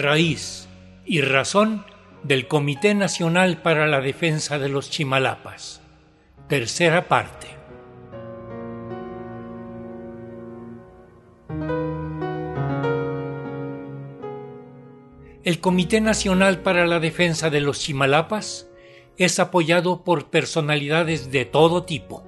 [0.00, 0.68] raíz
[1.04, 1.84] y razón
[2.22, 5.80] del Comité Nacional para la Defensa de los Chimalapas.
[6.48, 7.48] Tercera parte.
[15.42, 18.68] El Comité Nacional para la Defensa de los Chimalapas
[19.16, 22.24] es apoyado por personalidades de todo tipo.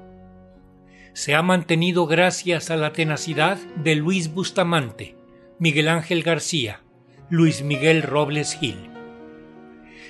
[1.14, 5.16] Se ha mantenido gracias a la tenacidad de Luis Bustamante,
[5.58, 6.80] Miguel Ángel García,
[7.30, 8.90] Luis Miguel Robles Gil.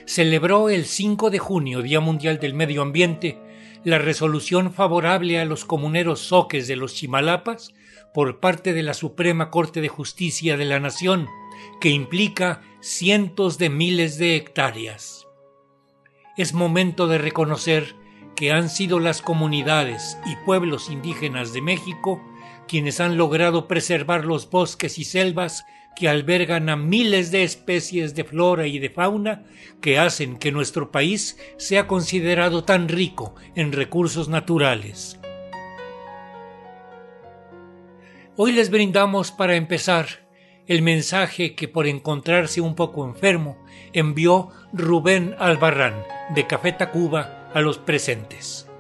[0.07, 3.39] Celebró el 5 de junio, Día Mundial del Medio Ambiente,
[3.85, 7.75] la resolución favorable a los comuneros soques de los Chimalapas
[8.13, 11.29] por parte de la Suprema Corte de Justicia de la Nación,
[11.81, 15.29] que implica cientos de miles de hectáreas.
[16.37, 17.95] Es momento de reconocer
[18.35, 22.21] que han sido las comunidades y pueblos indígenas de México
[22.67, 25.65] quienes han logrado preservar los bosques y selvas
[25.97, 29.45] que albergan a miles de especies de flora y de fauna
[29.81, 35.19] que hacen que nuestro país sea considerado tan rico en recursos naturales.
[38.37, 40.07] Hoy les brindamos para empezar
[40.67, 43.59] el mensaje que por encontrarse un poco enfermo
[43.93, 46.03] envió Rubén Albarrán
[46.35, 48.72] de Café Tacuba a los presentes.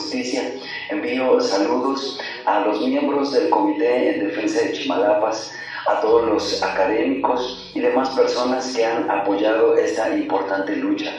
[0.00, 0.54] Justicia,
[0.88, 5.52] envío saludos a los miembros del Comité en Defensa de Chimalapas,
[5.86, 11.12] a todos los académicos y demás personas que han apoyado esta importante lucha.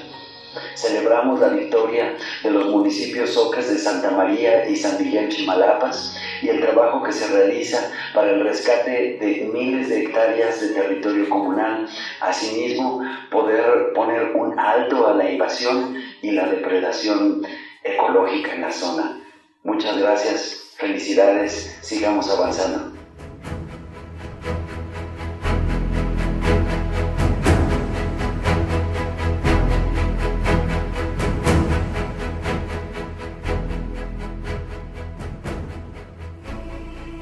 [0.74, 6.50] Celebramos la victoria de los municipios Soques de Santa María y San Miguel Chimalapas y
[6.50, 11.88] el trabajo que se realiza para el rescate de miles de hectáreas de territorio comunal.
[12.20, 13.00] Asimismo,
[13.30, 17.44] poder poner un alto a la invasión y la depredación
[17.84, 19.22] ecológica en la zona.
[19.64, 22.92] Muchas gracias, felicidades, sigamos avanzando.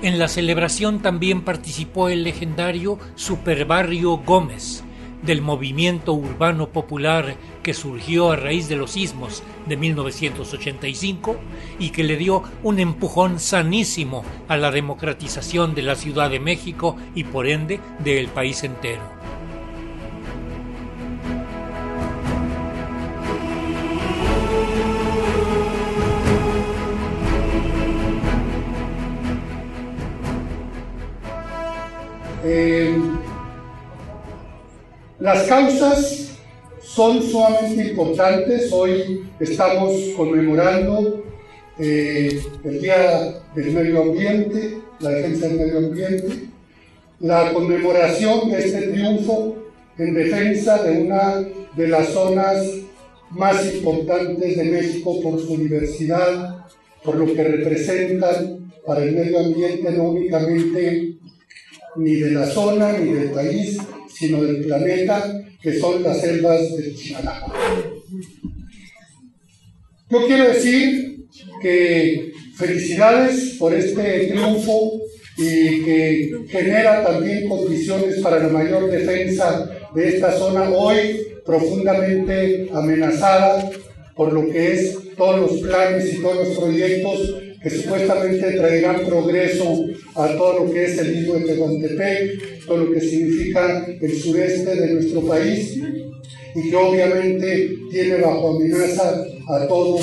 [0.02, 4.84] En la celebración también participó el legendario Superbarrio Gómez,
[5.22, 11.38] del movimiento urbano popular que surgió a raíz de los sismos de 1985
[11.80, 16.96] y que le dio un empujón sanísimo a la democratización de la Ciudad de México
[17.16, 19.20] y por ende del país entero.
[35.20, 36.29] Las causas
[36.96, 38.72] son sumamente importantes.
[38.72, 41.24] Hoy estamos conmemorando
[41.78, 46.50] eh, el Día del Medio Ambiente, la defensa del medio ambiente,
[47.20, 49.56] la conmemoración de este triunfo
[49.98, 52.66] en defensa de una de las zonas
[53.30, 56.66] más importantes de México por su diversidad,
[57.04, 61.14] por lo que representan para el medio ambiente no únicamente
[61.96, 63.78] ni de la zona ni del país,
[64.20, 67.54] sino del planeta, que son las selvas del Chimalapa.
[70.10, 71.26] Yo quiero decir
[71.62, 75.00] que felicidades por este triunfo
[75.38, 83.72] y que genera también condiciones para la mayor defensa de esta zona hoy profundamente amenazada
[84.16, 89.86] por lo que es todos los planes y todos los proyectos que supuestamente traerán progreso
[90.16, 94.76] a todo lo que es el mismo de Tehuantepec, todo lo que significa el sureste
[94.76, 95.78] de nuestro país
[96.56, 100.00] y que obviamente tiene bajo amenaza a todo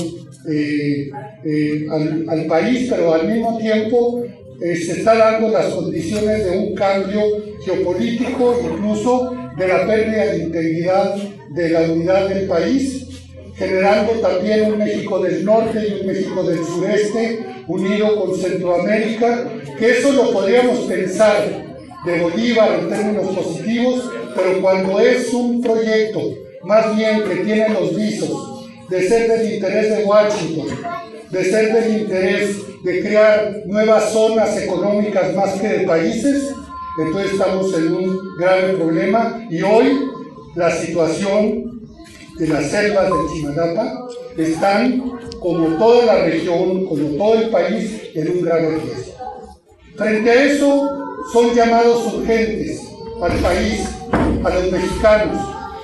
[0.48, 1.10] eh,
[1.44, 1.86] eh,
[2.28, 4.25] al, país, pero al mismo tiempo
[4.60, 7.20] eh, se está dando las condiciones de un cambio
[7.64, 11.14] geopolítico, incluso de la pérdida de integridad
[11.54, 13.05] de la unidad del país
[13.56, 19.48] generando también un México del norte y un México del sureste unido con Centroamérica,
[19.78, 21.64] que eso lo podríamos pensar
[22.04, 26.20] de Bolívar en términos positivos, pero cuando es un proyecto
[26.64, 30.66] más bien que tiene los visos de ser del interés de Washington,
[31.30, 36.52] de ser del interés de crear nuevas zonas económicas más que de países,
[36.98, 39.46] entonces estamos en un grave problema.
[39.50, 39.98] Y hoy
[40.54, 41.75] la situación
[42.38, 48.30] de las selvas del Chimalapa están, como toda la región, como todo el país, en
[48.30, 49.12] un grave riesgo.
[49.96, 50.90] Frente a eso,
[51.32, 52.82] son llamados urgentes
[53.22, 53.88] al país
[54.44, 55.38] a los mexicanos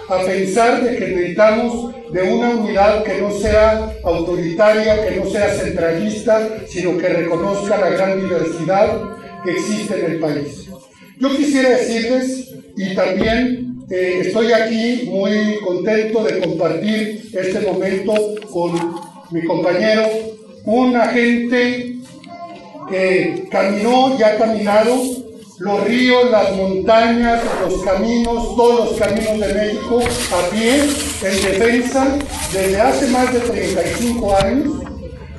[0.08, 5.48] a pensar de que necesitamos de una unidad que no sea autoritaria, que no sea
[5.54, 9.00] centralista, sino que reconozca la gran diversidad
[9.42, 10.68] que existe en el país.
[11.18, 18.14] Yo quisiera decirles, y también eh, estoy aquí muy contento de compartir este momento
[18.50, 18.72] con
[19.30, 20.08] mi compañero,
[20.64, 21.96] un agente
[22.88, 24.96] que caminó y ha caminado
[25.58, 30.84] los ríos, las montañas, los caminos, todos los caminos de México a pie,
[31.22, 32.16] en defensa,
[32.50, 34.72] desde hace más de 35 años,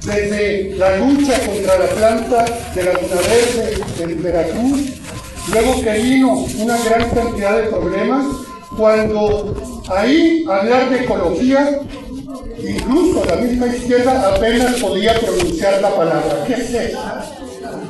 [0.06, 2.46] desde la lucha contra la planta
[2.76, 5.03] de la Laguna Verde en Veracruz,
[5.52, 8.26] luego que vino una gran cantidad de problemas,
[8.78, 9.54] cuando
[9.90, 11.80] ahí hablar de ecología,
[12.58, 16.44] incluso la misma izquierda apenas podía pronunciar la palabra.
[16.48, 17.00] ¿Qué es eso?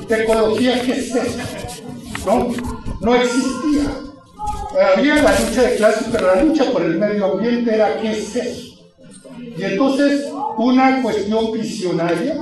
[0.07, 1.37] ¿De ecología qué es eso?
[2.25, 2.47] No,
[3.01, 3.91] no existía.
[4.95, 8.35] Había la lucha de clases, pero la lucha por el medio ambiente era qué es
[8.35, 8.73] eso.
[9.57, 10.25] Y entonces
[10.57, 12.37] una cuestión visionaria,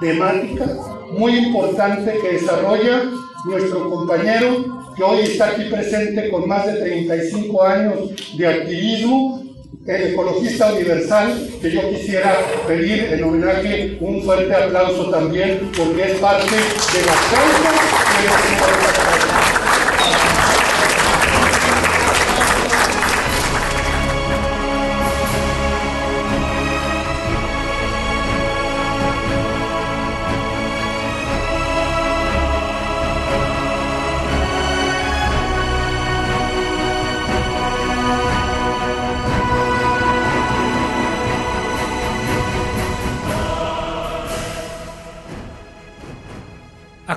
[0.00, 0.66] temática,
[1.12, 3.02] muy importante que desarrolla
[3.46, 7.94] nuestro compañero que hoy está aquí presente con más de 35 años
[8.36, 9.42] de activismo,
[9.86, 16.18] el ecologista universal, que yo quisiera pedir en homenaje un fuerte aplauso también, porque es
[16.18, 17.70] parte de la causa
[18.18, 18.95] de la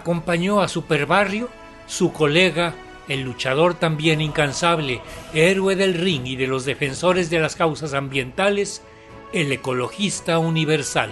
[0.10, 1.50] acompañó a Superbarrio
[1.86, 2.74] su colega,
[3.08, 5.02] el luchador también incansable,
[5.36, 8.82] héroe del ring y de los defensores de las causas ambientales,
[9.34, 11.12] el ecologista universal.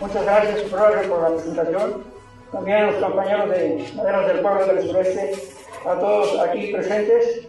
[0.00, 2.04] Muchas gracias por la presentación.
[2.52, 7.48] También a los compañeros de Maderas del Pueblo del Sureste a todos aquí presentes.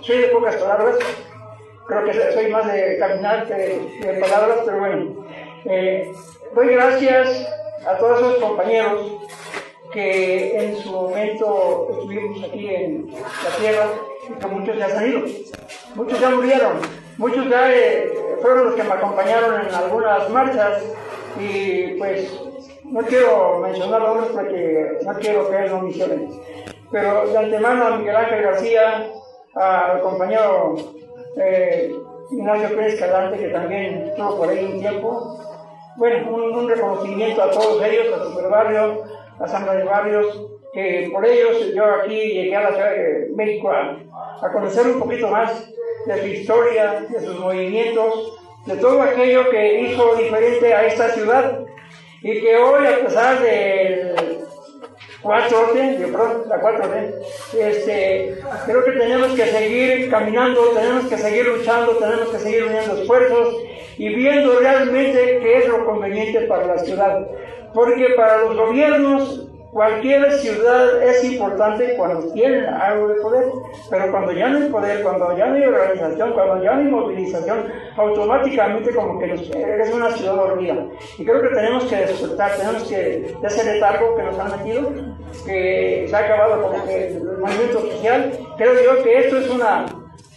[0.00, 0.96] Soy de pocas palabras,
[1.86, 3.54] creo que soy más de caminar que
[4.00, 5.26] de palabras, pero bueno.
[5.64, 6.12] Eh,
[6.54, 7.48] doy gracias
[7.86, 9.12] a todos esos compañeros
[9.92, 13.86] que en su momento estuvimos aquí en la tierra
[14.28, 15.22] y que muchos ya han ido.
[15.94, 16.72] Muchos ya murieron,
[17.16, 20.82] muchos ya eh, fueron los que me acompañaron en algunas marchas
[21.40, 22.30] y pues
[22.84, 26.30] no quiero mencionar nombres porque no quiero que no misiones
[26.94, 29.10] pero de antemano a Miguel Ángel García,
[29.56, 30.76] al compañero
[31.36, 31.92] eh,
[32.30, 35.40] Ignacio Pérez Calante, que también estuvo por ahí un tiempo.
[35.96, 39.02] Bueno, un, reconocimiento a todos ellos, a Superbarrio,
[39.40, 43.70] a Sandra de Barrios, que por ellos yo aquí llegué a la Ciudad de México
[43.72, 43.98] a,
[44.40, 45.68] a conocer un poquito más
[46.06, 51.58] de su historia, de sus movimientos, de todo aquello que hizo diferente a esta ciudad
[52.22, 54.43] y que hoy, a pesar del
[55.24, 57.14] 4D, yo creo, la 4D,
[57.58, 63.00] este, creo que tenemos que seguir caminando, tenemos que seguir luchando, tenemos que seguir uniendo
[63.00, 63.56] esfuerzos
[63.96, 67.26] y viendo realmente qué es lo conveniente para la ciudad.
[67.72, 73.44] Porque para los gobiernos Cualquier ciudad es importante cuando tienen algo de poder,
[73.90, 76.86] pero cuando ya no hay poder, cuando ya no hay organización, cuando ya no hay
[76.86, 80.86] movilización, automáticamente como que es una ciudad dormida.
[81.18, 84.92] Y creo que tenemos que despertar, tenemos que, de ese letargo que nos han metido,
[85.44, 89.86] que se ha acabado como que el movimiento social, creo yo que esto es una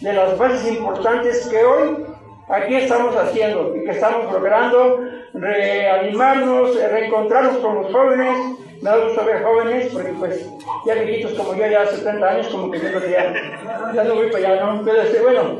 [0.00, 2.06] de las bases importantes que hoy
[2.48, 5.00] aquí estamos haciendo y que estamos logrando
[5.32, 8.36] reanimarnos, reencontrarnos con los jóvenes,
[8.82, 10.48] me da gusto ver jóvenes, porque pues
[10.86, 14.52] ya viejitos como yo, ya 70 años, como que yo ya, ya no voy para
[14.52, 14.82] allá, ¿no?
[14.84, 15.58] Pero este, bueno,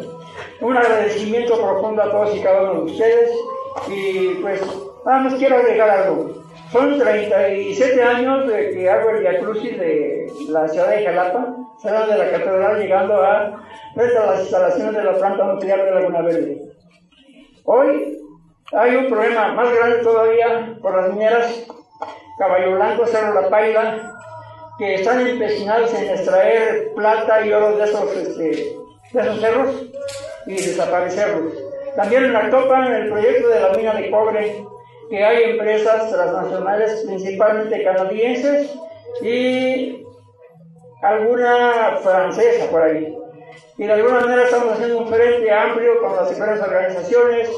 [0.60, 3.30] un agradecimiento profundo a todos y cada uno de ustedes,
[3.88, 4.60] y pues
[5.04, 6.38] nada más quiero agregar algo.
[6.72, 12.12] Son 37 años de que hago el Via Crucis de la ciudad de Jalapa, saliendo
[12.12, 13.62] de la catedral llegando a,
[13.96, 16.62] las instalaciones de la planta nuclear de Laguna Verde.
[17.64, 18.18] Hoy
[18.72, 21.66] hay un problema más grande todavía por las mineras
[22.38, 24.14] Caballo Blanco, Cerro La Paila,
[24.78, 28.76] que están empecinados en extraer plata y oro de esos, este,
[29.12, 29.86] de esos cerros
[30.46, 31.52] y desaparecerlos.
[31.96, 34.64] También en en el proyecto de la mina de cobre,
[35.10, 38.72] que hay empresas transnacionales, principalmente canadienses
[39.20, 40.04] y
[41.02, 43.16] alguna francesa por ahí,
[43.78, 47.50] y de alguna manera estamos haciendo un frente amplio con las diferentes organizaciones,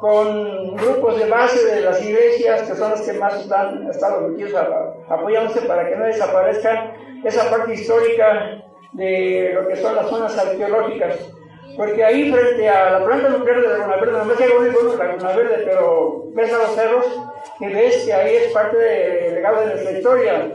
[0.00, 4.54] con grupos de base de las iglesias, que son las que más están, estado metidos
[5.08, 6.92] apoyándose para que no desaparezcan
[7.24, 8.62] esa parte histórica
[8.92, 11.18] de lo que son las zonas arqueológicas.
[11.76, 15.36] Porque ahí frente a la planta nuclear de Laguna Verde, no me sé la Laguna
[15.36, 17.04] Verde, pero ves a los cerros
[17.60, 20.52] y ves que ahí es parte del legado de nuestra historia.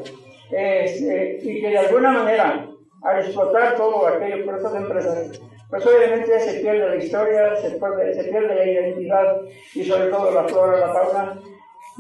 [0.52, 2.66] Este, y que de alguna manera,
[3.04, 8.14] al explotar todo aquello por estas empresas, pues obviamente se pierde la historia, se pierde,
[8.14, 9.42] se pierde la identidad
[9.74, 11.42] y sobre todo la flora, la fauna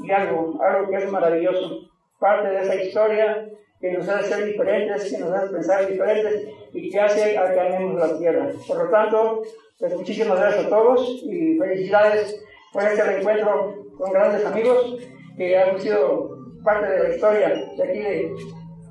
[0.03, 1.89] y algo, algo que es maravilloso.
[2.19, 6.89] Parte de esa historia que nos hace ser diferentes, que nos hace pensar diferentes y
[6.89, 8.49] que hace a que amemos la tierra.
[8.67, 9.41] Por lo tanto,
[9.79, 14.97] pues muchísimas gracias a todos y felicidades por este reencuentro con grandes amigos
[15.35, 18.35] que han sido parte de la historia de aquí de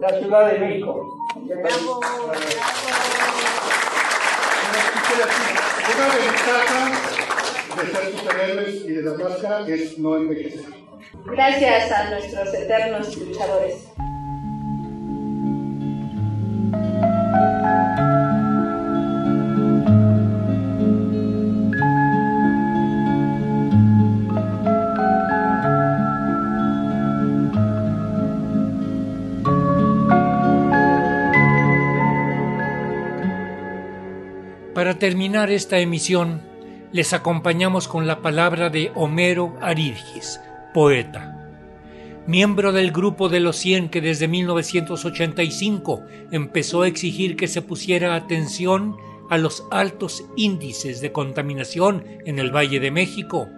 [0.00, 1.18] la Ciudad de México.
[5.94, 6.90] Una ventaja
[7.76, 10.64] de ser superhéroes y de la máscara es no envejecer.
[11.26, 13.88] Gracias a nuestros eternos luchadores.
[35.00, 36.42] Terminar esta emisión,
[36.92, 40.40] les acompañamos con la palabra de Homero Aridgis,
[40.74, 41.36] poeta.
[42.26, 48.14] Miembro del grupo de los 100 que desde 1985 empezó a exigir que se pusiera
[48.14, 48.98] atención
[49.30, 53.48] a los altos índices de contaminación en el Valle de México,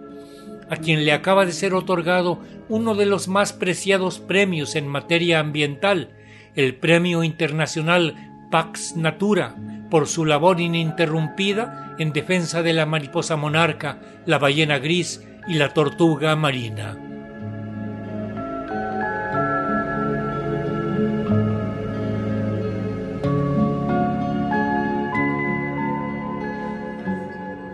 [0.69, 5.41] a quien le acaba de ser otorgado uno de los más preciados premios en materia
[5.41, 6.09] ambiental,
[6.55, 9.57] el Premio Internacional Pax Natura,
[9.93, 15.71] por su labor ininterrumpida en defensa de la mariposa monarca, la ballena gris y la
[15.71, 16.97] tortuga marina.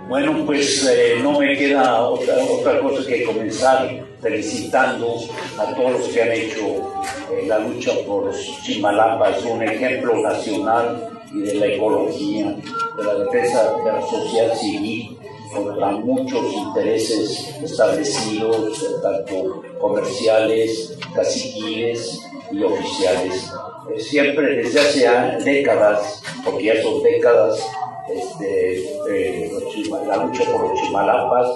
[0.10, 2.36] Bueno, pues eh, no me queda otra,
[2.82, 3.90] cosa que comenzar
[4.22, 5.20] felicitando
[5.58, 11.19] a todos los que han hecho eh, la lucha por los Chimalapas, un ejemplo nacional
[11.34, 12.56] y de la ecología,
[12.98, 15.18] de la defensa de la sociedad civil
[15.54, 22.20] contra muchos intereses establecidos, tanto comerciales, caciquiles
[22.52, 23.52] y oficiales.
[23.98, 27.66] Siempre desde hace décadas, porque ya son décadas,
[28.14, 29.52] este, eh,
[30.08, 31.48] la lucha por los chimalapas,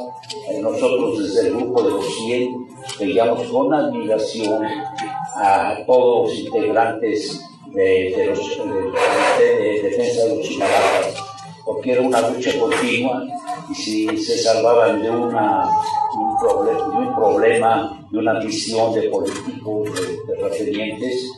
[0.49, 2.67] eh, nosotros desde el grupo de los 100
[2.99, 4.63] veíamos con admiración
[5.35, 7.41] a todos los integrantes
[7.73, 8.57] de, los,
[9.39, 11.15] de, defensa de los chimalapas,
[11.65, 13.25] porque era una lucha continua
[13.69, 15.67] y si se salvaban de, una,
[16.15, 21.31] un, de un problema, de una visión de políticos, de, terratenientes,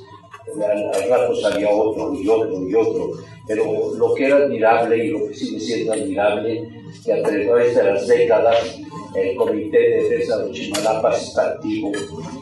[0.56, 3.12] al, rato salía otro y otro y otro.
[3.48, 6.68] Pero lo que era admirable y lo que sigue siendo admirable,
[7.04, 8.80] que a través de las décadas
[9.16, 11.92] el Comité de Defensa de Chimalapas está activo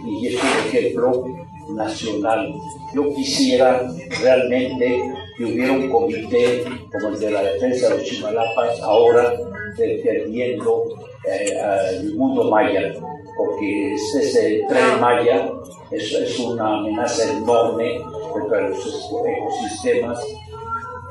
[0.08, 1.26] y es un ejemplo
[1.70, 2.53] nacional.
[2.93, 3.89] Yo quisiera
[4.22, 9.34] realmente que hubiera un comité como el de la defensa de los Chimalapas ahora
[9.77, 10.86] defendiendo
[11.25, 12.93] eh, al mundo maya,
[13.38, 15.50] porque ese tren maya
[15.91, 18.00] es, es una amenaza enorme
[18.32, 20.20] contra los ecosistemas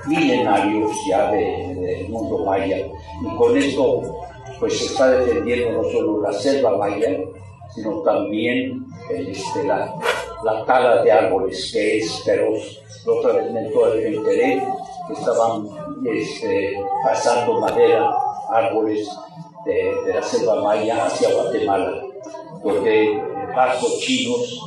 [0.06, 2.78] milenarios ya del mundo maya.
[2.78, 4.02] Y con esto
[4.58, 7.18] pues se está defendiendo no solo la selva maya,
[7.74, 9.92] sino también este, la,
[10.44, 12.80] la tala de árboles, que es feroz.
[13.06, 14.62] Otra vez me enteré
[15.06, 15.68] que estaban
[16.04, 18.10] este, pasando madera,
[18.50, 19.08] árboles
[19.64, 22.02] de, la selva maya hacia Guatemala,
[22.62, 23.22] donde
[23.54, 24.60] barcos chinos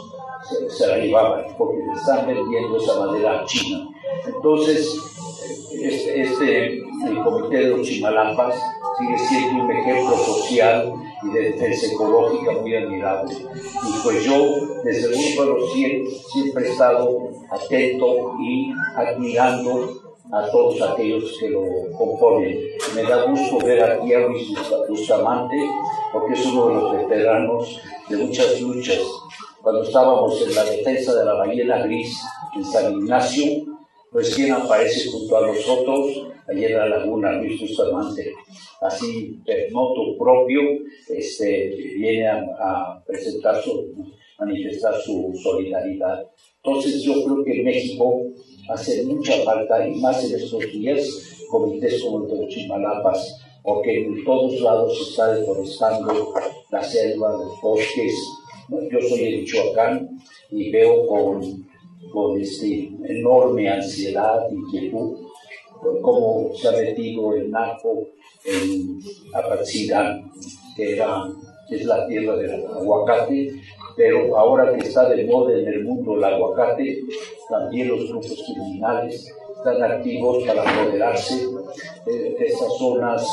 [0.49, 3.87] se, se la llevaban, porque están vendiendo esa madera china.
[4.25, 5.14] Entonces,
[5.87, 6.65] este, este
[7.07, 8.55] el comité de los Chimalampas
[8.97, 13.33] sigue siendo un ejemplo social y de defensa ecológica muy admirable.
[13.35, 14.37] Y pues yo,
[14.83, 20.01] desde el los 100, siempre he estado atento y admirando
[20.31, 21.61] a todos aquellos que lo
[21.97, 22.59] componen.
[22.95, 24.49] Me da gusto ver aquí a Luis
[24.89, 25.57] Bustamante,
[26.11, 29.01] porque es uno de los veteranos de muchas luchas.
[29.61, 32.21] Cuando estábamos en la defensa de la ballena gris
[32.55, 33.74] en San Ignacio,
[34.15, 38.33] recién aparece junto a nosotros allá en la laguna Luis Bustamante.
[38.81, 40.61] Así, de moto propio,
[41.09, 43.93] este, viene a, presentar su,
[44.39, 46.25] manifestar su solidaridad.
[46.63, 48.21] Entonces yo creo que México
[48.69, 54.23] hace mucha falta, y más en estos días, comités como el de Chimalapas, porque en
[54.23, 56.33] todos lados se está deforestando
[56.71, 58.13] la selva, los bosques.
[58.69, 60.09] Yo soy de Michoacán
[60.51, 61.67] y veo con,
[62.11, 65.17] con este, enorme ansiedad, inquietud,
[66.01, 68.07] cómo se ha metido el narco
[68.43, 68.99] en
[69.33, 70.31] Apatzingán,
[70.75, 71.23] que era,
[71.69, 73.51] es la tierra del aguacate,
[73.95, 76.99] pero ahora que está de moda en el mundo el aguacate,
[77.49, 81.47] también los grupos criminales están activos para apoderarse
[82.05, 83.27] de estas zonas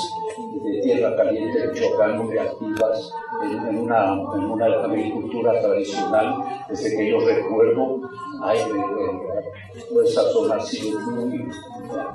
[0.63, 3.13] de tierra caliente de Michoacán muy activas
[3.43, 6.65] en, una, en, una, agricultura tradicional.
[6.69, 8.01] Desde que yo recuerdo,
[8.43, 11.49] hay, eh, eh, esa zona ha sido muy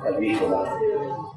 [0.06, 0.78] agrícola.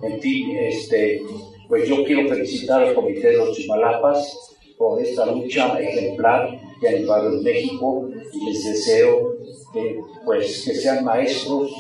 [0.02, 1.22] En fin, este,
[1.68, 6.92] pues yo quiero felicitar al Comité de los Chimalapas por esta lucha ejemplar que ha
[6.92, 9.36] llevado en México y les deseo
[9.72, 11.72] que, pues, que sean maestros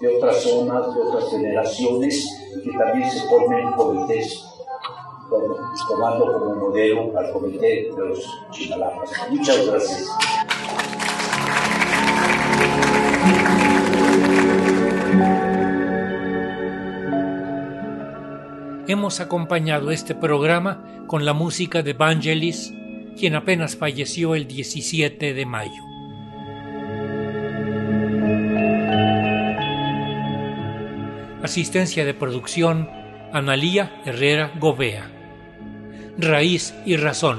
[0.00, 4.44] de otras zonas, de otras generaciones que también se formen comités
[5.88, 9.10] tomando como modelo al comité de los Chimalapas.
[9.30, 10.08] Muchas gracias.
[18.86, 22.72] Hemos acompañado este programa con la música de Vangelis,
[23.18, 25.82] quien apenas falleció el 17 de mayo.
[31.48, 32.90] Asistencia de producción,
[33.32, 35.10] Analía Herrera Gobea.
[36.18, 37.38] Raíz y Razón,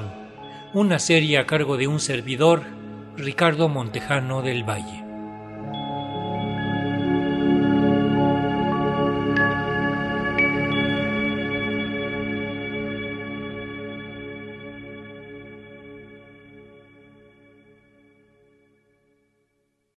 [0.74, 2.64] una serie a cargo de un servidor,
[3.16, 5.09] Ricardo Montejano del Valle.